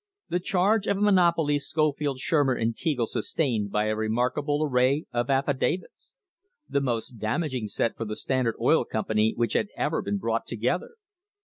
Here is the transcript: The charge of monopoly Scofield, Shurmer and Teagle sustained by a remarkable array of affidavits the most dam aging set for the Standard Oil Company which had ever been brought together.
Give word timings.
The 0.29 0.39
charge 0.39 0.87
of 0.87 0.97
monopoly 0.97 1.59
Scofield, 1.59 2.17
Shurmer 2.17 2.59
and 2.59 2.75
Teagle 2.75 3.05
sustained 3.05 3.69
by 3.69 3.85
a 3.85 3.95
remarkable 3.95 4.63
array 4.67 5.05
of 5.13 5.29
affidavits 5.29 6.15
the 6.67 6.81
most 6.81 7.19
dam 7.19 7.43
aging 7.43 7.67
set 7.67 7.95
for 7.95 8.05
the 8.05 8.15
Standard 8.15 8.55
Oil 8.59 8.83
Company 8.83 9.33
which 9.35 9.53
had 9.53 9.67
ever 9.77 10.01
been 10.01 10.17
brought 10.17 10.47
together. 10.47 10.95